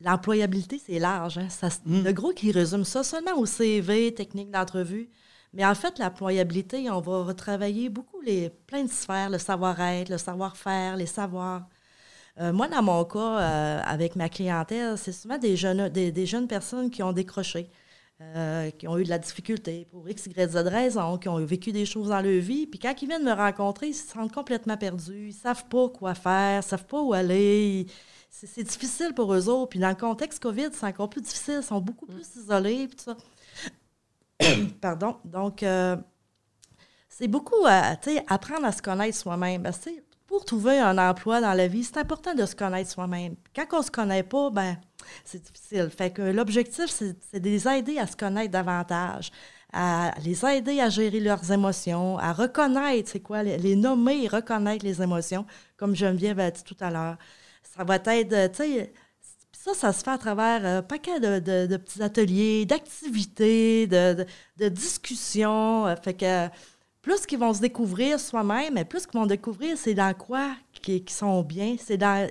[0.00, 1.38] l'employabilité, c'est large.
[1.38, 1.48] hein.
[1.48, 2.02] Ça, Mm.
[2.04, 5.08] Le gros qui résume ça seulement au CV, technique d'entrevue.
[5.52, 10.18] Mais en fait, l'employabilité, on va retravailler beaucoup les plein de sphères, le savoir-être, le
[10.18, 11.66] savoir-faire, les savoirs.
[12.40, 16.26] Euh, moi, dans mon cas, euh, avec ma clientèle, c'est souvent des jeunes, des, des
[16.26, 17.70] jeunes personnes qui ont décroché.
[18.22, 21.72] euh, qui ont eu de la difficulté pour X, Y, Z raison, qui ont vécu
[21.72, 22.66] des choses dans leur vie.
[22.66, 25.24] Puis quand ils viennent me rencontrer, ils se sentent complètement perdus.
[25.30, 27.86] Ils ne savent pas quoi faire, ils ne savent pas où aller.
[28.30, 29.70] C'est difficile pour eux autres.
[29.70, 31.60] Puis dans le contexte COVID, c'est encore plus difficile.
[31.62, 32.88] Ils sont beaucoup plus isolés.
[32.88, 33.16] Puis tout ça.
[34.80, 35.16] Pardon.
[35.24, 35.96] Donc, euh,
[37.08, 37.96] c'est beaucoup à
[38.28, 39.62] apprendre à se connaître soi-même.
[39.62, 39.72] Ben,
[40.26, 43.36] pour trouver un emploi dans la vie, c'est important de se connaître soi-même.
[43.54, 44.76] Quand on ne se connaît pas, ben
[45.24, 45.88] c'est difficile.
[45.96, 49.30] Fait que l'objectif, c'est de les aider à se connaître davantage,
[49.72, 54.84] à les aider à gérer leurs émotions, à reconnaître, c'est quoi, les, nommer et reconnaître
[54.84, 57.16] les émotions, comme Geneviève a dit tout à l'heure.
[57.76, 58.92] Ça va être, tu sais,
[59.52, 65.94] ça, ça se fait à travers un paquet de, petits ateliers, d'activités, de, discussions.
[66.02, 66.48] Fait que
[67.02, 70.50] plus qu'ils vont se découvrir soi-même, plus qu'ils vont découvrir c'est dans quoi
[70.82, 72.28] qui, sont bien, c'est dans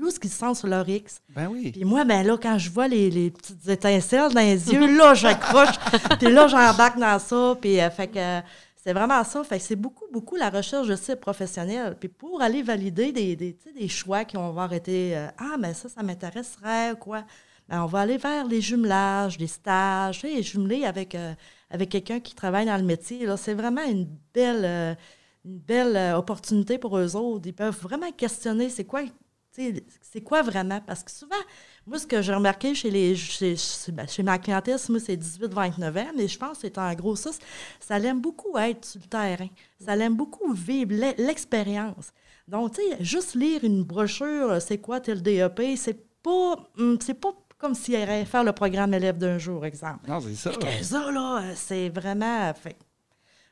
[0.00, 1.20] où ce qu'ils se sentent sur leur X.
[1.30, 1.72] Ben oui.
[1.72, 5.76] Puis moi, ben là, quand je vois les, petites étincelles dans les yeux, là, j'accroche.
[6.18, 7.56] puis là, j'embarque dans ça.
[7.60, 8.40] Puis euh, fait que
[8.86, 9.42] c'est vraiment ça.
[9.42, 11.96] Fait c'est beaucoup, beaucoup la recherche de cibles professionnels.
[11.98, 15.74] Puis pour aller valider des, des, des choix qui vont avoir été euh, Ah, mais
[15.74, 17.24] ça, ça m'intéresserait quoi.
[17.68, 21.34] Ben, on va aller vers les jumelages, les stages, et jumeler avec euh,
[21.68, 23.26] avec quelqu'un qui travaille dans le métier.
[23.36, 24.96] C'est vraiment une belle,
[25.44, 27.48] une belle euh, opportunité pour eux autres.
[27.48, 29.02] Ils peuvent vraiment questionner c'est quoi,
[29.50, 30.80] c'est quoi vraiment?
[30.86, 31.34] Parce que souvent,
[31.86, 33.56] moi, ce que j'ai remarqué chez, les, chez,
[33.92, 37.30] ben, ma clientèle, moi, c'est 18-29 ans, mais je pense que c'est en gros ça,
[37.78, 39.48] ça l'aime beaucoup être sur le terrain.
[39.80, 42.12] Ça l'aime beaucoup vivre l'expérience.
[42.48, 47.14] Donc, tu sais, juste lire une brochure, c'est quoi tel DEP, c'est pas, hum, c'est
[47.14, 50.08] pas comme s'il irait faire le programme élève d'un jour, exemple.
[50.08, 50.52] Non, c'est ça.
[50.82, 52.52] ça, là, c'est vraiment.
[52.54, 52.76] Fait,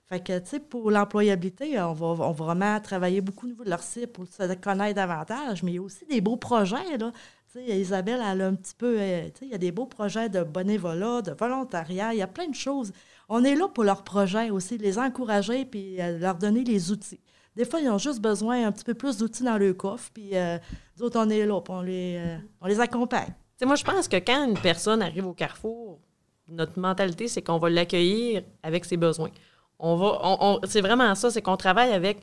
[0.06, 3.64] fait que, tu sais, pour l'employabilité, on va, on va vraiment travailler beaucoup au niveau
[3.64, 6.98] de leur site pour se connaître davantage, mais il y a aussi des beaux projets,
[6.98, 7.10] là.
[7.56, 8.96] Isabelle, elle a un petit peu.
[8.98, 12.48] Euh, il y a des beaux projets de bénévolat, de volontariat, il y a plein
[12.48, 12.92] de choses.
[13.28, 17.20] On est là pour leurs projets aussi, les encourager puis euh, leur donner les outils.
[17.56, 20.30] Des fois, ils ont juste besoin un petit peu plus d'outils dans leur coffre, puis
[20.32, 20.58] euh,
[20.98, 23.32] d'autres, on est là, puis on les, les accompagne
[23.64, 26.00] moi, je pense que quand une personne arrive au carrefour,
[26.48, 29.30] notre mentalité, c'est qu'on va l'accueillir avec ses besoins.
[29.78, 32.18] On va, on, c'est vraiment ça, c'est qu'on travaille avec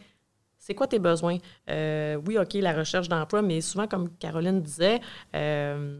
[0.61, 1.39] c'est quoi tes besoins?
[1.69, 5.01] Euh, oui, OK, la recherche d'emploi, mais souvent, comme Caroline disait,
[5.35, 5.99] euh,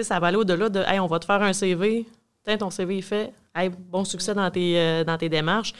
[0.00, 2.06] ça va aller au-delà de Hey, on va te faire un CV,
[2.44, 5.72] Tiens, ton CV est fait, hey, bon succès dans tes, euh, dans tes démarches.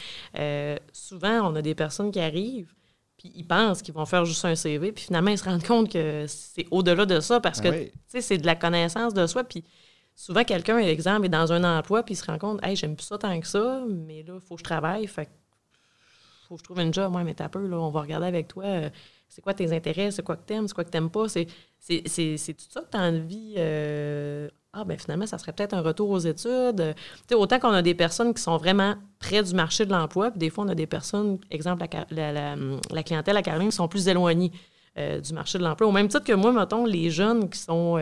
[0.92, 2.72] souvent, on a des personnes qui arrivent,
[3.18, 5.92] puis ils pensent qu'ils vont faire juste un CV, puis finalement, ils se rendent compte
[5.92, 9.44] que c'est au-delà de ça parce que, tu sais, c'est de la connaissance de soi.
[9.44, 9.64] Puis
[10.14, 13.04] souvent, quelqu'un, exemple, est dans un emploi, puis il se rend compte, hey, j'aime plus
[13.04, 15.28] ça tant que ça, mais là, il faut que je travaille, fait
[16.48, 17.12] faut que je trouve une job.
[17.12, 18.64] Moi, mais t'as peu, là, on va regarder avec toi.
[18.64, 18.90] Euh,
[19.28, 21.28] c'est quoi tes intérêts, c'est quoi que t'aimes, c'est quoi que t'aimes pas.
[21.28, 21.46] C'est,
[21.78, 25.82] c'est, tout ça que tu as envie euh, ah, ben finalement, ça serait peut-être un
[25.82, 26.94] retour aux études.
[27.32, 30.50] autant qu'on a des personnes qui sont vraiment près du marché de l'emploi, puis des
[30.50, 34.52] fois, on a des personnes, exemple, la, clientèle à Caroline, qui sont plus éloignées
[34.98, 35.86] euh, du marché de l'emploi.
[35.86, 37.98] Au même titre que moi, mettons, les jeunes qui sont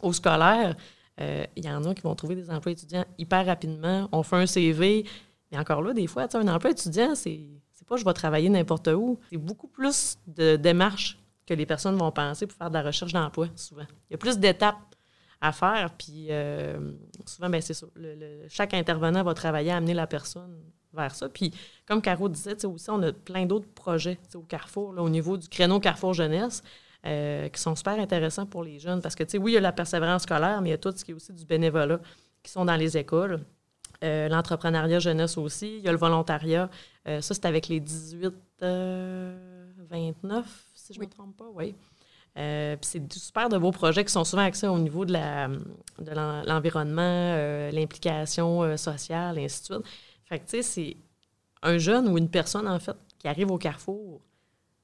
[0.00, 0.74] au scolaire,
[1.18, 4.08] il y en a qui vont trouver des emplois étudiants hyper rapidement.
[4.12, 5.04] On fait un CV.
[5.50, 7.40] Mais encore là, des fois, un emploi étudiant, c'est
[7.86, 9.18] pas je vais travailler n'importe où.
[9.30, 13.12] C'est beaucoup plus de démarches que les personnes vont penser pour faire de la recherche
[13.12, 13.86] d'emploi, souvent.
[14.10, 14.76] Il y a plus d'étapes
[15.40, 15.90] à faire.
[15.96, 16.92] Puis euh,
[17.24, 17.86] souvent, ben, c'est ça.
[18.48, 20.58] chaque intervenant va travailler à amener la personne
[20.92, 21.28] vers ça.
[21.28, 21.52] Puis
[21.86, 25.80] comme Caro disait, aussi, on a plein d'autres projets au Carrefour, au niveau du créneau
[25.80, 26.62] Carrefour Jeunesse.
[27.04, 29.58] Euh, qui sont super intéressants pour les jeunes parce que, tu sais, oui, il y
[29.58, 32.00] a la persévérance scolaire, mais il y a tout ce qui est aussi du bénévolat
[32.42, 33.44] qui sont dans les écoles.
[34.02, 35.78] Euh, l'entrepreneuriat jeunesse aussi.
[35.78, 36.68] Il y a le volontariat.
[37.06, 38.44] Ça, c'est avec les 18-29,
[40.74, 41.74] si je ne me trompe pas, oui.
[42.38, 45.14] Euh, c'est super de beaux projets qui sont souvent axés au niveau de,
[46.46, 49.86] l'environnement, euh, l'implication euh, sociale, et ainsi de suite.
[50.24, 50.96] Fait que, tu sais, c'est
[51.62, 54.20] un jeune ou une personne, en fait, qui arrive au carrefour,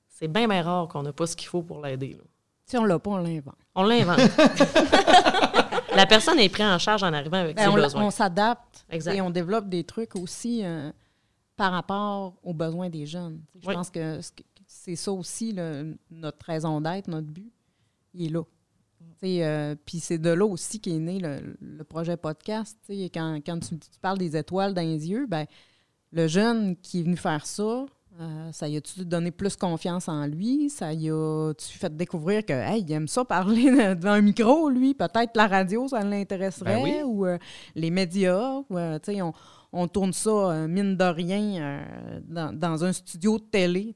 [0.09, 2.17] c'est bien, bien rare qu'on n'a pas ce qu'il faut pour l'aider.
[2.65, 3.57] Si on l'a pas, on l'invente.
[3.75, 4.19] On l'invente.
[5.95, 8.05] la personne est prise en charge en arrivant avec ben, ses on, besoins.
[8.05, 10.63] On s'adapte et on développe des trucs aussi
[11.63, 13.41] par rapport aux besoins des jeunes.
[13.61, 14.19] Je pense que
[14.67, 15.55] c'est ça aussi
[16.11, 17.53] notre raison d'être, notre but.
[18.15, 18.43] Il est là.
[19.23, 22.77] Euh, puis c'est de là aussi qu'est né le, projet podcast.
[22.89, 25.47] Quand, quand tu, parles des étoiles dans les yeux, ben,
[26.11, 27.87] le jeune qui est venu faire ça,
[28.21, 30.69] euh, ça y a-tu donné plus confiance en lui?
[30.69, 34.95] Ça y a-tu fait découvrir que hey, il aime ça parler devant un micro, lui?
[34.95, 37.39] Peut-être la radio, ça l'intéresserait, ben ou euh,
[37.77, 38.65] les médias?
[38.69, 39.33] Ou, on,
[39.73, 41.85] on, tourne ça, mine de rien,
[42.29, 43.95] dans, dans, un studio de télé.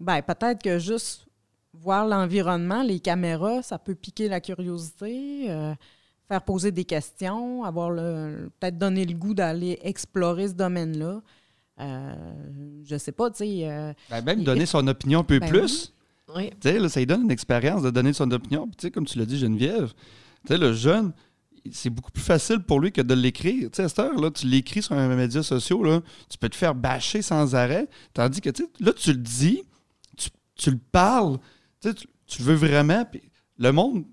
[0.00, 1.28] Ben, peut-être que juste
[1.72, 5.50] voir l'environnement, les caméras, ça peut piquer la curiosité.
[5.50, 5.74] Euh,
[6.26, 11.22] faire poser des questions, avoir le peut-être donner le goût d'aller explorer ce domaine-là.
[11.80, 12.14] Euh,
[12.84, 13.60] je sais pas, tu sais.
[13.62, 15.94] euh, Ben, même donner son opinion un peu Ben plus.
[16.36, 16.50] Oui.
[16.60, 18.66] Tu sais, là, ça lui donne une expérience de donner son opinion.
[18.66, 19.94] Puis, tu sais, comme tu l'as dit, Geneviève,
[20.46, 21.12] tu sais, le jeune,
[21.72, 23.70] c'est beaucoup plus facile pour lui que de l'écrire.
[23.70, 27.54] Tu sais, à tu l'écris sur un média social, tu peux te faire bâcher sans
[27.54, 27.88] arrêt.
[28.14, 29.62] Tandis que, tu là, tu le dis,
[30.56, 31.38] tu, le parles,
[32.26, 33.04] tu veux vraiment,
[33.58, 34.04] le monde,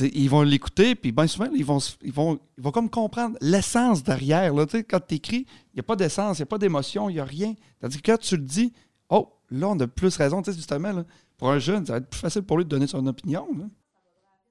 [0.00, 4.02] ils vont l'écouter, puis bien souvent, ils vont, ils, vont, ils vont comme comprendre l'essence
[4.02, 4.54] derrière.
[4.54, 7.14] Là, quand tu écris, il n'y a pas d'essence, il n'y a pas d'émotion, il
[7.14, 7.54] n'y a rien.
[7.80, 8.72] Tandis que quand tu le dis,
[9.10, 10.40] oh, là, on a plus raison.
[10.40, 11.04] Tu sais, justement,
[11.36, 13.46] pour un jeune, ça va être plus facile pour lui de donner son opinion.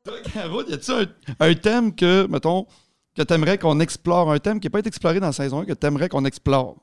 [0.04, 1.06] Toi, Caro, y a-tu un,
[1.40, 2.66] un thème que, mettons,
[3.16, 5.60] que tu aimerais qu'on explore, un thème qui n'a pas été exploré dans la saison
[5.60, 6.78] 1, que tu aimerais qu'on explore?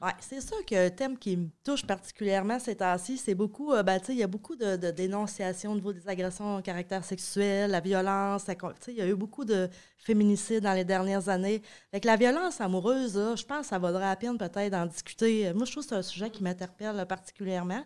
[0.00, 4.00] Ouais, c'est sûr qu'un thème qui me touche particulièrement ces temps-ci, c'est beaucoup, euh, ben,
[4.08, 7.80] il y a beaucoup de, de dénonciations au niveau des agressions au caractère sexuel, la
[7.80, 8.46] violence,
[8.88, 11.62] il y a eu beaucoup de féminicides dans les dernières années.
[11.92, 15.52] Avec la violence amoureuse, je pense que ça vaudrait la peine peut-être d'en discuter.
[15.52, 17.84] Moi, je trouve que c'est un sujet qui m'interpelle particulièrement.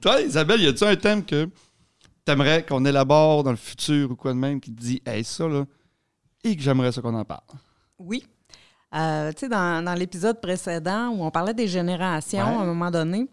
[0.00, 1.48] Toi, Isabelle, y a-tu un thème que
[2.24, 5.24] tu aimerais qu'on élabore dans le futur ou quoi de même qui te dit, hey,
[5.24, 5.64] ça, là,
[6.44, 7.40] et que j'aimerais ça qu'on en parle?
[7.98, 8.26] Oui.
[8.94, 12.56] Euh, tu sais, dans, dans l'épisode précédent où on parlait des générations, Ouais.
[12.56, 13.26] à un moment donné,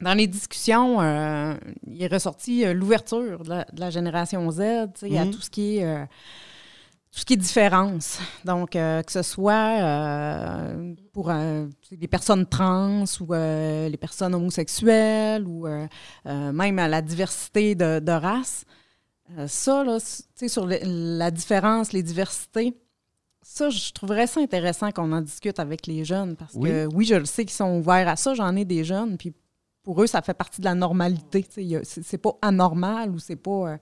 [0.00, 1.54] dans les discussions, euh,
[1.86, 4.60] il est ressorti euh, l'ouverture de la, de la génération Z,
[4.94, 5.30] tu sais, à Mhm.
[5.30, 6.08] tout ce qui est
[7.14, 8.18] tout ce qui est différence.
[8.44, 14.34] Donc, euh, que ce soit euh, pour euh, les personnes trans ou euh, les personnes
[14.34, 15.66] homosexuelles ou
[16.24, 18.64] même à la diversité de, de race.
[19.38, 22.74] Euh, ça, là, c- tu sais, sur le- la différence, les diversités,
[23.42, 27.14] ça, je trouverais ça intéressant qu'on en discute avec les jeunes parce que oui, je
[27.14, 28.34] le sais qu'ils sont ouverts à ça.
[28.34, 29.32] J'en ai des jeunes, puis
[29.82, 31.46] pour eux, ça fait partie de la normalité.
[31.84, 33.78] C'est pas anormal ou c'est pas.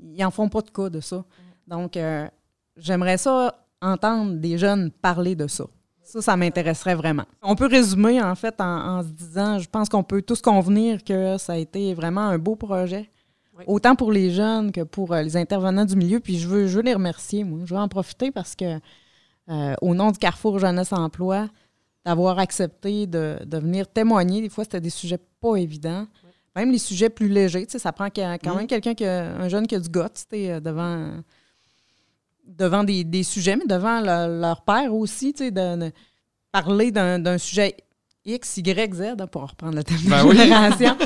[0.00, 1.24] ils en font pas de cas de ça.
[1.66, 2.28] Donc, euh,
[2.76, 5.64] j'aimerais ça entendre des jeunes parler de ça.
[6.04, 7.24] Ça, ça m'intéresserait vraiment.
[7.42, 11.02] On peut résumer, en fait, en, en se disant, je pense qu'on peut tous convenir
[11.04, 13.08] que ça a été vraiment un beau projet.
[13.56, 13.64] Oui.
[13.66, 16.20] Autant pour les jeunes que pour euh, les intervenants du milieu.
[16.20, 17.60] Puis je veux, je veux les remercier, moi.
[17.64, 18.78] Je veux en profiter parce que,
[19.48, 21.48] euh, au nom du Carrefour Jeunesse Emploi,
[22.04, 24.40] d'avoir accepté de, de venir témoigner.
[24.42, 26.06] Des fois, c'était des sujets pas évidents.
[26.56, 27.64] Même les sujets plus légers.
[27.66, 30.02] Tu sais, ça prend quand même quelqu'un, qui a- un jeune qui a du goût,
[30.14, 31.12] tu sais, euh, devant,
[32.44, 35.92] devant des, des sujets, mais devant le- leur père aussi, tu sais, de, de
[36.50, 37.76] parler d'un sujet
[38.24, 40.36] X, Y, Z, hein, pour reprendre le thème Ben de oui.
[40.36, 40.96] génération.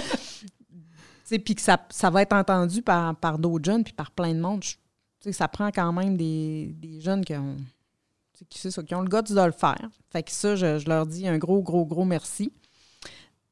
[1.44, 4.40] Puis que ça, ça va être entendu par, par d'autres jeunes, puis par plein de
[4.40, 4.62] monde.
[4.62, 4.78] Je- tu
[5.20, 7.56] sais, ça prend quand même des, des jeunes qui ont,
[8.48, 9.88] qui, ça, qui ont le goût de le faire.
[10.10, 12.52] Fait que ça, je, je leur dis un gros, gros, gros merci.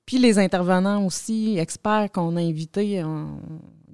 [0.07, 3.40] Puis les intervenants aussi, experts qu'on a invités, ont,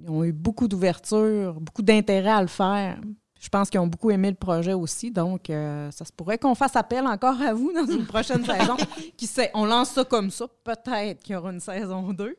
[0.03, 2.99] ils ont eu beaucoup d'ouverture, beaucoup d'intérêt à le faire.
[3.41, 5.09] Je pense qu'ils ont beaucoup aimé le projet aussi.
[5.09, 8.77] Donc, euh, ça se pourrait qu'on fasse appel encore à vous dans une prochaine saison.
[9.17, 10.45] Qui sait, on lance ça comme ça.
[10.63, 12.35] Peut-être qu'il y aura une saison 2.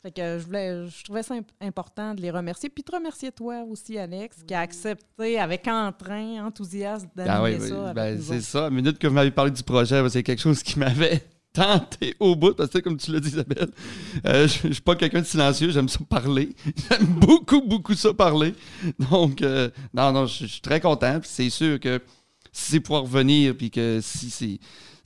[0.00, 2.68] Fait que je, voulais, je trouvais ça imp- important de les remercier.
[2.68, 7.56] Puis de remercier toi aussi, Alex, qui a accepté avec entrain, enthousiasme d'animer Ah oui,
[7.60, 7.82] oui, ça.
[7.90, 8.60] avec ben, c'est ça.
[8.60, 11.20] À la minute que vous m'avez parlé du projet, c'est quelque chose qui m'avait
[11.58, 12.54] tenté au bout.
[12.54, 13.70] Parce que, comme tu l'as dit, Isabelle,
[14.26, 15.70] euh, je ne suis pas quelqu'un de silencieux.
[15.70, 16.54] J'aime ça parler.
[16.90, 18.54] J'aime beaucoup, beaucoup ça parler.
[19.10, 21.20] Donc, euh, non, non, je suis très content.
[21.20, 22.00] Puis c'est sûr que
[22.52, 24.58] si c'est pouvoir revenir, puis que si c'est.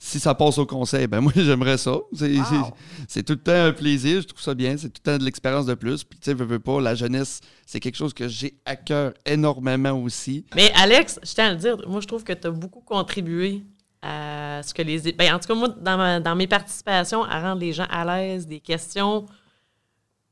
[0.05, 1.95] Si ça passe au conseil, ben moi j'aimerais ça.
[2.13, 2.43] C'est Wow.
[2.49, 2.73] c'est-
[3.07, 5.23] c'est tout le temps un plaisir, je trouve ça bien, c'est tout le temps de
[5.23, 6.03] l'expérience de plus.
[6.03, 9.13] Puis tu sais, veux, veux pas, la jeunesse, c'est quelque chose que j'ai à cœur
[9.25, 10.43] énormément aussi.
[10.57, 13.63] Mais Alex, je tiens à le dire, moi, je trouve que tu as beaucoup contribué
[14.03, 15.13] à ce que les.
[15.13, 18.03] Ben, en tout cas, moi, dans, ma- dans mes participations, à rendre les gens à
[18.05, 19.25] l'aise, des questions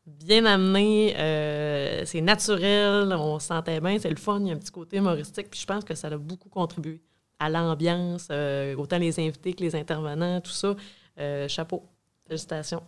[0.06, 4.54] bien amenées, euh, c'est naturel, on se sentait bien, c'est le fun, il y a
[4.54, 7.02] un petit côté humoristique, puis je pense que ça a beaucoup contribué
[7.40, 10.76] à l'ambiance, euh, autant les invités que les intervenants, tout ça.
[11.20, 11.84] Euh, chapeau.
[12.28, 12.84] Félicitations.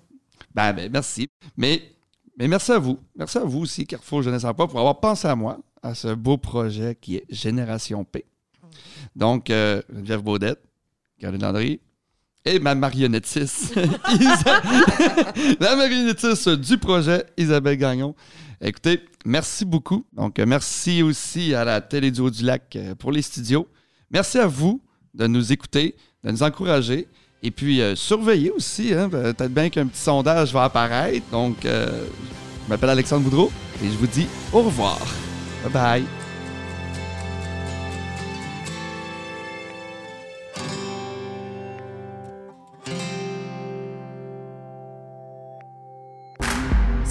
[0.54, 1.28] Ben, ben, merci.
[1.58, 1.82] Mais,
[2.38, 3.00] mais merci à vous.
[3.16, 6.38] Merci à vous aussi, Carrefour Jeunesse Emploi, pour avoir pensé à moi, à ce beau
[6.38, 8.26] projet qui est Génération P.
[9.16, 10.62] Donc, euh, Geneviève Baudette,
[11.20, 11.80] Caroline Landry
[12.46, 13.76] et ma marionnettiste,
[15.60, 18.16] la marionnettiste du projet, Isabelle Gagnon.
[18.62, 20.06] Écoutez, merci beaucoup.
[20.14, 23.68] Donc, euh, merci aussi à la Télé du Haut-du-Lac euh, pour les studios.
[24.12, 24.82] Merci à vous
[25.14, 27.08] de nous écouter, de nous encourager.
[27.42, 28.94] Et puis, euh, surveillez aussi.
[28.94, 31.26] hein, Peut-être bien qu'un petit sondage va apparaître.
[31.32, 32.06] Donc, euh,
[32.66, 33.52] je m'appelle Alexandre Boudreau
[33.84, 35.00] et je vous dis au revoir.
[35.64, 36.23] Bye bye.